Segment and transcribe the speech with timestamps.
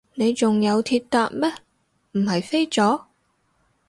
[0.15, 1.53] 你仲有鐵搭咩，
[2.13, 3.03] 唔係飛咗？